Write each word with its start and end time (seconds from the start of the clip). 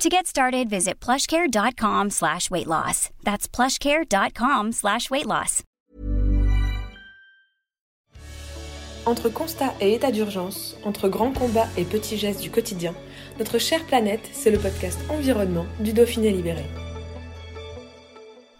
To 0.00 0.08
get 0.08 0.26
started, 0.26 0.70
visit 0.70 0.98
plushcare.com 0.98 2.08
slash 2.08 2.50
weight 2.50 2.66
loss. 2.66 3.10
That's 3.22 3.46
plushcare.com 3.46 4.72
slash 4.72 5.10
weight 5.10 5.26
loss. 5.26 5.62
Entre 9.04 9.28
constat 9.28 9.74
et 9.82 9.92
état 9.92 10.10
d'urgence, 10.10 10.74
entre 10.84 11.10
grands 11.10 11.32
combats 11.32 11.68
et 11.76 11.84
petits 11.84 12.16
gestes 12.16 12.40
du 12.40 12.50
quotidien, 12.50 12.94
notre 13.38 13.58
chère 13.58 13.84
planète, 13.84 14.26
c'est 14.32 14.50
le 14.50 14.58
podcast 14.58 14.98
Environnement 15.10 15.66
du 15.80 15.92
Dauphiné 15.92 16.30
Libéré. 16.30 16.64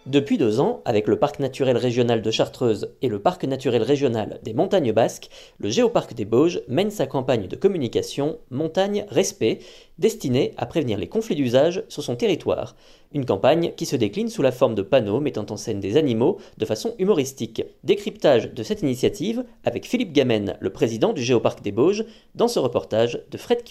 Depuis 0.07 0.39
deux 0.39 0.59
ans, 0.59 0.81
avec 0.83 1.07
le 1.07 1.19
parc 1.19 1.37
naturel 1.37 1.77
régional 1.77 2.23
de 2.23 2.31
Chartreuse 2.31 2.95
et 3.03 3.07
le 3.07 3.19
parc 3.19 3.43
naturel 3.43 3.83
régional 3.83 4.39
des 4.41 4.55
montagnes 4.55 4.93
basques, 4.93 5.29
le 5.59 5.69
Géoparc 5.69 6.15
des 6.15 6.25
Bauges 6.25 6.63
mène 6.67 6.89
sa 6.89 7.05
campagne 7.05 7.47
de 7.47 7.55
communication 7.55 8.39
Montagne 8.49 9.05
Respect, 9.09 9.59
destinée 9.99 10.55
à 10.57 10.65
prévenir 10.65 10.97
les 10.97 11.07
conflits 11.07 11.35
d'usage 11.35 11.83
sur 11.87 12.01
son 12.01 12.15
territoire. 12.15 12.75
Une 13.13 13.25
campagne 13.25 13.73
qui 13.77 13.85
se 13.85 13.95
décline 13.95 14.29
sous 14.29 14.41
la 14.41 14.51
forme 14.51 14.73
de 14.73 14.81
panneaux 14.81 15.19
mettant 15.19 15.45
en 15.51 15.55
scène 15.55 15.79
des 15.79 15.97
animaux 15.97 16.39
de 16.57 16.65
façon 16.65 16.95
humoristique. 16.97 17.63
Décryptage 17.83 18.51
de 18.51 18.63
cette 18.63 18.81
initiative 18.81 19.43
avec 19.65 19.85
Philippe 19.85 20.13
Gamen, 20.13 20.57
le 20.59 20.69
président 20.71 21.13
du 21.13 21.21
Géoparc 21.21 21.61
des 21.61 21.71
Bauges, 21.71 22.05
dans 22.33 22.47
ce 22.47 22.57
reportage 22.57 23.21
de 23.29 23.37
Fred 23.37 23.61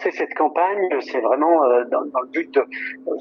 Cette 0.00 0.34
campagne, 0.34 0.88
c'est 1.00 1.20
vraiment 1.20 1.64
euh, 1.64 1.84
dans, 1.90 2.00
le 2.00 2.28
but, 2.30 2.56
euh, 2.56 2.64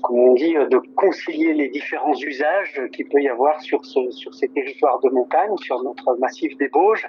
comme 0.03 0.20
on 0.20 0.33
dit, 0.33 0.53
de 0.53 0.80
concilier 0.95 1.53
les 1.53 1.70
différents 1.70 2.16
usages 2.16 2.81
qu'il 2.94 3.08
peut 3.09 3.22
y 3.22 3.30
avoir 3.30 3.59
sur, 3.61 3.83
ce, 3.86 4.11
sur 4.11 4.33
ces 4.33 4.47
territoires 4.50 5.00
de 5.02 5.09
montagne, 5.09 5.55
sur 5.58 5.81
notre 5.83 6.17
massif 6.20 6.55
des 6.58 6.70
Bauges, 6.70 7.08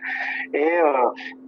et 0.54 0.80
euh, 0.80 0.92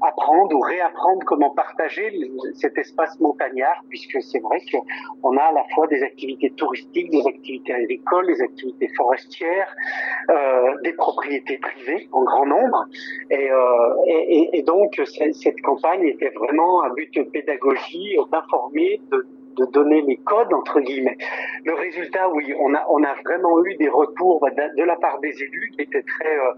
apprendre 0.02 0.54
ou 0.54 0.60
réapprendre 0.60 1.24
comment 1.26 1.50
partager 1.50 2.10
cet 2.54 2.76
espace 2.78 3.18
montagnard, 3.20 3.82
puisque 3.88 4.20
c'est 4.22 4.40
vrai 4.40 4.58
qu'on 4.70 5.36
a 5.36 5.42
à 5.42 5.52
la 5.52 5.64
fois 5.74 5.86
des 5.86 6.02
activités 6.02 6.50
touristiques, 6.50 7.10
des 7.10 7.26
activités 7.26 7.72
agricoles, 7.74 8.26
des 8.26 8.42
activités 8.42 8.88
forestières, 8.96 9.74
euh, 10.30 10.76
des 10.84 10.92
propriétés 10.92 11.58
privées 11.58 12.08
en 12.12 12.24
grand 12.24 12.46
nombre, 12.46 12.86
et, 13.30 13.50
euh, 13.50 13.94
et, 14.52 14.62
donc 14.62 15.00
cette 15.06 15.60
campagne 15.62 16.04
était 16.04 16.30
vraiment 16.30 16.84
un 16.84 16.90
but 16.90 17.12
de 17.14 17.22
d'informer, 18.30 19.00
de, 19.10 19.26
de 19.60 19.66
donner 19.66 20.02
les 20.02 20.16
codes 20.16 20.52
entre 20.52 20.80
guillemets. 20.80 21.18
Le 21.64 21.74
résultat, 21.74 22.28
oui, 22.30 22.52
on 22.58 22.74
a 22.74 23.14
vraiment 23.24 23.64
eu 23.64 23.74
des 23.76 23.88
retours 23.88 24.40
de, 24.76 24.82
la 24.82 24.96
part 24.96 25.20
des 25.20 25.42
élus 25.42 25.70
qui 25.74 25.82
étaient 25.82 26.02
très 26.02 26.36
euh, 26.36 26.52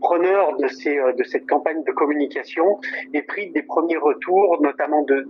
preneurs 0.00 0.56
euh, 0.60 1.12
de 1.12 1.24
cette 1.24 1.48
campagne 1.48 1.82
de 1.84 1.92
communication 1.92 2.78
et 3.14 3.22
pris 3.22 3.50
des 3.50 3.62
premiers 3.62 3.96
retours, 3.96 4.60
notamment 4.60 5.02
de, 5.02 5.26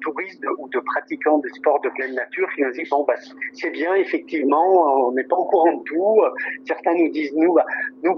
touristes 0.00 0.44
ou 0.58 0.68
de 0.68 0.80
pratiquants 0.80 1.38
des 1.38 1.50
sports 1.50 1.80
de 1.80 1.88
pleine 1.90 2.14
nature, 2.14 2.48
qui 2.54 2.62
nous 2.62 2.72
disent 2.72 2.90
bon 2.90 3.04
bah 3.04 3.14
c'est 3.52 3.70
bien 3.70 3.94
effectivement, 3.94 5.08
on 5.08 5.12
n'est 5.12 5.24
pas 5.24 5.36
au 5.36 5.44
courant 5.44 5.72
de 5.72 5.82
tout. 5.84 6.20
Certains 6.66 6.94
nous 6.94 7.08
disent 7.10 7.34
nous 7.36 7.54
bah, 7.54 7.64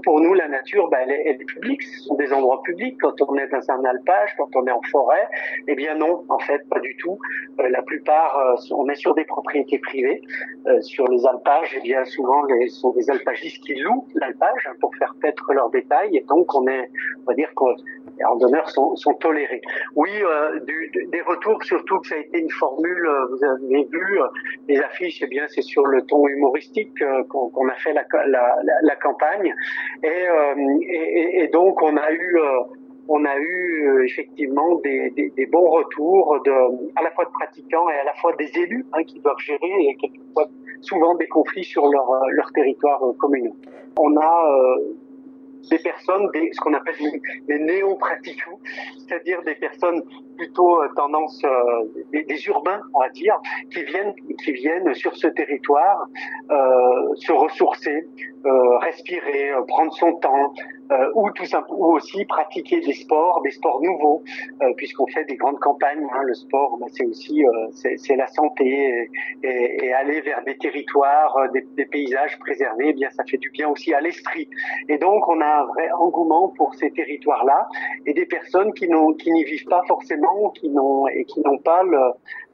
pour 0.03 0.19
nous 0.19 0.33
la 0.33 0.47
nature 0.47 0.89
bah, 0.89 0.97
elle, 1.01 1.11
est, 1.11 1.45
publique, 1.45 1.83
ce 1.83 1.99
sont 2.03 2.15
des 2.15 2.31
endroits 2.33 2.61
publics 2.63 2.97
quand 3.01 3.21
on 3.21 3.35
est 3.37 3.47
dans 3.47 3.71
un 3.71 3.83
alpage, 3.85 4.35
quand 4.37 4.49
on 4.55 4.65
est 4.67 4.71
en 4.71 4.81
forêt. 4.91 5.27
Eh 5.67 5.75
bien 5.75 5.95
non, 5.95 6.25
en 6.29 6.39
fait 6.39 6.67
pas 6.69 6.79
du 6.79 6.95
tout. 6.97 7.17
Euh, 7.59 7.69
la 7.69 7.81
plupart 7.81 8.37
on 8.71 8.87
est 8.89 8.95
sur 8.95 9.13
des 9.15 9.25
propriétés 9.25 9.79
privées. 9.79 10.21
Euh, 10.67 10.81
sur 10.81 11.07
les 11.07 11.25
alpages, 11.25 11.75
eh 11.77 11.81
bien 11.81 12.05
souvent, 12.05 12.43
les, 12.43 12.69
sont 12.69 12.91
des 12.91 13.09
alpagistes 13.09 13.63
qui 13.63 13.75
louent 13.75 14.07
l'alpage 14.15 14.67
hein, 14.67 14.73
pour 14.79 14.95
faire 14.95 15.13
paître 15.21 15.51
leurs 15.53 15.69
détails. 15.69 16.17
Et 16.17 16.21
donc, 16.21 16.53
on 16.55 16.67
est, 16.67 16.89
on 17.21 17.25
va 17.25 17.33
dire 17.33 17.49
que 17.55 17.65
les 18.17 18.25
randonneurs 18.25 18.69
sont, 18.69 18.95
sont 18.95 19.13
tolérés. 19.15 19.61
Oui, 19.95 20.09
euh, 20.21 20.59
des 21.11 21.21
retours, 21.21 21.63
surtout 21.63 21.99
que 21.99 22.07
ça 22.07 22.15
a 22.15 22.19
été 22.19 22.39
une 22.39 22.51
formule, 22.51 23.09
vous 23.31 23.43
avez 23.43 23.83
vu, 23.91 24.19
les 24.67 24.79
affiches, 24.79 25.21
eh 25.21 25.27
bien, 25.27 25.45
c'est 25.47 25.61
sur 25.61 25.85
le 25.85 26.01
ton 26.03 26.27
humoristique 26.27 27.03
qu'on 27.29 27.67
a 27.67 27.75
fait 27.75 27.93
la, 27.93 28.95
campagne. 29.01 29.53
Et, 30.03 31.47
donc, 31.51 31.81
on 31.81 31.97
a 31.97 32.11
eu 32.11 32.39
on 33.07 33.25
a 33.25 33.37
eu 33.37 33.87
euh, 33.87 34.05
effectivement 34.05 34.75
des, 34.75 35.09
des, 35.11 35.29
des, 35.31 35.45
bons 35.45 35.69
retours 35.69 36.39
de, 36.45 36.51
à 36.95 37.03
la 37.03 37.11
fois 37.11 37.25
de 37.25 37.31
pratiquants 37.31 37.89
et 37.89 37.95
à 37.95 38.03
la 38.05 38.13
fois 38.15 38.33
des 38.37 38.49
élus 38.57 38.85
hein, 38.93 39.03
qui 39.03 39.19
doivent 39.19 39.39
gérer 39.39 39.87
et 39.89 39.95
quelquefois 39.95 40.47
souvent 40.81 41.15
des 41.15 41.27
conflits 41.27 41.63
sur 41.63 41.87
leur, 41.87 42.09
euh, 42.09 42.27
leur 42.29 42.51
territoire 42.53 43.03
euh, 43.03 43.13
commun. 43.13 43.49
On 43.97 44.17
a 44.17 44.77
des 45.69 45.77
personnes, 45.79 46.29
des, 46.33 46.49
ce 46.51 46.59
qu'on 46.59 46.73
appelle 46.73 46.95
des 47.47 47.59
néo-pratiquants, 47.59 48.59
c'est-à-dire 48.97 49.41
des 49.43 49.55
personnes 49.55 50.01
plutôt 50.35 50.79
tendance 50.95 51.41
des, 52.11 52.23
des, 52.23 52.47
urbains, 52.47 52.81
on 52.93 52.99
va 52.99 53.09
dire, 53.09 53.39
qui 53.71 53.83
viennent, 53.83 54.13
qui 54.43 54.51
viennent 54.53 54.93
sur 54.95 55.15
ce 55.15 55.27
territoire 55.27 56.07
euh, 56.51 57.15
se 57.15 57.31
ressourcer, 57.31 58.07
euh, 58.45 58.77
respirer, 58.79 59.51
prendre 59.67 59.93
son 59.93 60.13
temps, 60.13 60.53
euh, 60.93 61.11
ou 61.15 61.29
tout 61.31 61.43
ou 61.69 61.93
aussi 61.93 62.25
pratiquer 62.25 62.79
des 62.81 62.93
sports, 62.93 63.41
des 63.43 63.51
sports 63.51 63.81
nouveaux, 63.81 64.23
euh, 64.61 64.73
puisqu'on 64.77 65.07
fait 65.07 65.25
des 65.25 65.35
grandes 65.35 65.59
campagnes. 65.59 66.07
Hein, 66.13 66.23
le 66.23 66.33
sport, 66.33 66.77
bah, 66.77 66.87
c'est 66.91 67.05
aussi 67.05 67.43
euh, 67.45 67.49
c'est 67.71 68.15
la 68.15 68.27
santé 68.27 69.09
et, 69.43 69.93
aller 69.93 70.21
vers 70.21 70.43
des 70.43 70.57
territoires, 70.57 71.35
des, 71.53 71.61
des, 71.61 71.85
paysages 71.85 72.37
préservés, 72.39 72.87
eh 72.89 72.93
bien 72.93 73.09
ça 73.11 73.23
fait 73.29 73.37
du 73.37 73.49
bien 73.51 73.69
aussi 73.69 73.93
à 73.93 74.01
l'esprit. 74.01 74.49
Et 74.89 74.97
donc 74.97 75.27
on 75.27 75.39
a 75.41 75.61
un 75.61 75.65
vrai 75.65 75.89
engouement 75.99 76.49
pour 76.57 76.73
ces 76.75 76.91
territoires-là 76.91 77.67
et 78.05 78.13
des 78.13 78.25
personnes 78.25 78.73
qui 78.73 78.87
n'ont 78.87 79.13
qui 79.13 79.31
n'y 79.31 79.43
vivent 79.43 79.65
pas 79.65 79.83
forcément, 79.87 80.49
qui 80.51 80.69
n'ont 80.69 81.07
et 81.07 81.25
qui 81.25 81.41
n'ont 81.41 81.59
pas 81.59 81.83
le 81.83 81.99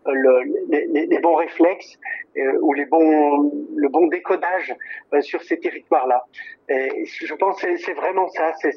le, 0.05 0.43
les, 0.69 1.05
les, 1.07 1.19
bons 1.19 1.35
réflexes 1.35 1.97
euh, 2.37 2.57
ou 2.61 2.73
les 2.73 2.85
bons, 2.85 3.51
le 3.75 3.89
bon 3.89 4.07
décodage 4.07 4.75
euh, 5.13 5.21
sur 5.21 5.41
ces 5.43 5.59
territoires-là. 5.59 6.23
Je 6.69 7.33
pense 7.33 7.59
que 7.61 7.77
c'est 7.77 7.93
vraiment 7.93 8.27
ça, 8.29 8.53
c'est 8.53 8.71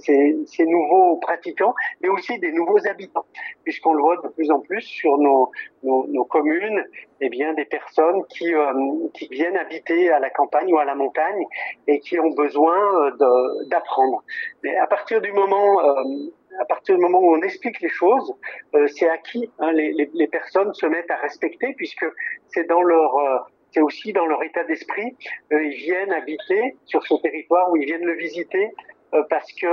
ces 0.46 0.64
nouveaux 0.64 1.16
pratiquants, 1.18 1.74
mais 2.00 2.08
aussi 2.08 2.38
des 2.38 2.50
nouveaux 2.50 2.86
habitants, 2.88 3.26
puisqu'on 3.64 3.92
le 3.92 4.00
voit 4.00 4.16
de 4.16 4.28
plus 4.28 4.50
en 4.50 4.60
plus 4.60 4.80
sur 4.80 5.18
nos, 5.18 5.50
nos, 5.82 6.06
nos 6.08 6.24
communes, 6.24 6.82
eh 7.20 7.28
bien 7.28 7.52
des 7.52 7.66
personnes 7.66 8.24
qui, 8.30 8.54
euh, 8.54 8.72
qui 9.12 9.28
viennent 9.28 9.58
habiter 9.58 10.10
à 10.10 10.20
la 10.20 10.30
campagne 10.30 10.72
ou 10.72 10.78
à 10.78 10.86
la 10.86 10.94
montagne 10.94 11.44
et 11.86 12.00
qui 12.00 12.18
ont 12.18 12.30
besoin 12.30 13.10
d'apprendre. 13.66 14.24
Mais 14.62 14.74
à 14.76 14.86
partir 14.86 15.20
du 15.20 15.32
moment 15.32 15.78
à 16.60 16.64
partir 16.64 16.96
du 16.96 17.00
moment 17.00 17.18
où 17.18 17.34
on 17.34 17.42
explique 17.42 17.80
les 17.80 17.88
choses, 17.88 18.34
euh, 18.74 18.86
c'est 18.88 19.08
acquis. 19.08 19.50
Hein, 19.58 19.72
les, 19.72 20.28
personnes 20.28 20.72
se 20.74 20.86
mettent 20.86 21.10
à 21.10 21.16
respecter 21.16 21.74
puisque 21.76 22.04
c'est 22.48 22.70
euh, 22.70 23.82
aussi 23.82 24.12
dans 24.12 24.26
leur 24.26 24.42
état 24.42 24.64
d'esprit. 24.64 25.16
Euh, 25.52 25.62
ils 25.62 25.76
viennent 25.76 26.12
habiter 26.12 26.76
sur 26.84 27.02
ce 27.06 27.14
territoire 27.22 27.70
ou 27.70 27.76
ils 27.76 27.86
viennent 27.86 28.04
le 28.04 28.16
visiter 28.16 28.70
parce 29.28 29.52
que 29.52 29.66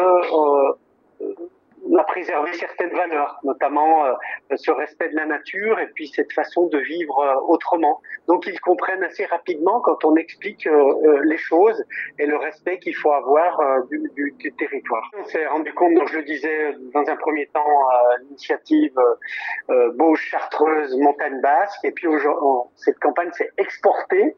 a 1.98 2.04
préservé 2.04 2.54
certaines 2.54 2.92
valeurs, 2.92 3.40
notamment 3.44 4.06
euh, 4.06 4.14
ce 4.56 4.72
respect 4.72 5.10
de 5.10 5.16
la 5.16 5.26
nature 5.26 5.80
et 5.80 5.88
puis 5.88 6.08
cette 6.08 6.32
façon 6.34 6.68
de 6.68 6.78
vivre 6.78 7.20
euh, 7.20 7.36
autrement. 7.48 8.02
Donc 8.28 8.46
ils 8.48 8.60
comprennent 8.60 9.04
assez 9.04 9.26
rapidement 9.26 9.82
quand 9.82 10.06
on 10.06 10.16
explique 10.16 10.68
euh, 10.68 11.22
les 11.24 11.38
choses 11.38 11.84
et 12.20 12.26
le 12.26 12.38
respect 12.38 12.80
qu'il 12.80 12.96
faut 12.96 13.12
avoir 13.12 13.60
du, 13.90 14.54
territoire. 14.58 15.10
On 15.20 15.24
s'est 15.26 15.46
rendu 15.48 15.74
compte, 15.74 15.94
donc 15.96 16.10
je 16.10 16.18
le 16.18 16.24
disais 16.24 16.76
dans 16.94 17.08
un 17.08 17.16
premier 17.16 17.48
temps, 17.48 17.66
l'initiative 18.22 18.94
Beauce, 19.96 20.20
Chartreuse, 20.20 20.96
Montagne 20.98 21.40
Basque, 21.42 21.84
et 21.84 21.92
puis 21.92 22.08
cette 22.76 23.00
campagne 23.00 23.32
s'est 23.32 23.52
exportée 23.58 24.36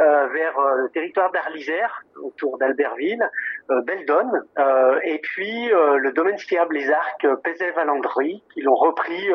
euh, 0.00 0.26
vers 0.26 0.58
euh, 0.58 0.74
le 0.82 0.90
territoire 0.90 1.30
d'Arlisère, 1.30 2.02
autour 2.24 2.58
d'Albertville, 2.58 3.30
euh, 3.70 3.80
Beldonne, 3.82 4.42
euh, 4.58 4.98
et 5.04 5.18
puis 5.18 5.68
le 5.68 6.12
domaine 6.12 6.38
skiable 6.38 6.74
Les 6.74 6.90
Arcs, 6.90 7.26
Pézet-Valandry, 7.42 8.42
qui 8.52 8.62
l'ont 8.62 8.74
repris 8.74 9.28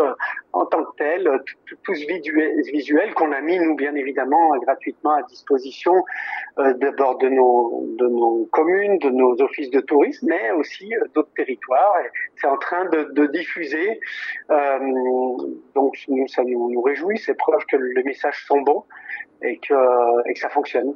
en 0.54 0.66
tant 0.66 0.84
que 0.84 0.96
tel, 0.98 1.30
tout 1.84 1.94
ce 1.94 2.72
visuel 2.72 3.14
qu'on 3.14 3.32
a 3.32 3.42
mis, 3.42 3.60
nous, 3.60 3.76
bien 3.76 3.96
évidemment, 3.96 4.58
gratuitement 4.58 5.14
à 5.14 5.24
disposition 5.24 5.94
d'abord 6.58 7.18
de 7.18 7.30
nos, 7.30 8.48
communes, 8.52 8.98
de 9.00 9.10
nos 9.10 9.42
offices 9.42 9.70
de 9.72 9.82
tourisme, 9.82 10.28
mais 10.30 10.52
aussi 10.52 10.92
d'autres 11.14 11.34
territoires. 11.36 11.96
C'est 12.36 12.48
en 12.48 12.58
train 12.58 12.86
de, 12.86 13.28
diffuser, 13.28 14.00
donc 15.76 15.96
nous, 16.08 16.28
ça 16.28 16.44
nous, 16.44 16.82
réjouit, 16.82 17.18
c'est 17.18 17.38
preuve 17.38 17.64
que 17.70 17.78
les 17.78 18.04
messages 18.04 18.44
sont 18.46 18.62
bons 18.62 18.86
et 19.42 19.60
que 19.60 19.76
ça 20.36 20.50
fonctionne. 20.50 20.96